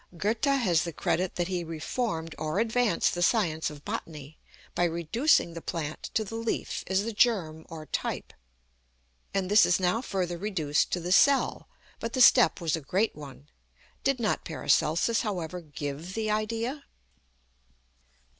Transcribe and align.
GOETHE 0.17 0.45
has 0.45 0.81
the 0.83 0.91
credit 0.93 1.35
that 1.35 1.47
he 1.47 1.63
reformed 1.63 2.33
or 2.39 2.57
advanced 2.57 3.13
the 3.13 3.21
Science 3.21 3.69
of 3.69 3.85
Botany, 3.85 4.39
by 4.73 4.83
reducing 4.83 5.53
the 5.53 5.61
plant 5.61 6.09
to 6.15 6.23
the 6.23 6.33
leaf 6.37 6.83
as 6.87 7.03
the 7.03 7.13
germ 7.13 7.67
or 7.69 7.85
type; 7.85 8.33
and 9.31 9.47
this 9.51 9.63
is 9.63 9.79
now 9.79 10.01
further 10.01 10.39
reduced 10.39 10.91
to 10.91 10.99
the 10.99 11.11
cell, 11.11 11.67
but 11.99 12.13
the 12.13 12.19
step 12.21 12.59
was 12.59 12.75
a 12.75 12.81
great 12.81 13.15
one. 13.15 13.47
Did 14.03 14.19
not 14.19 14.43
PARACELSUS, 14.43 15.21
however, 15.21 15.61
give 15.61 16.15
the 16.15 16.31
idea? 16.31 16.85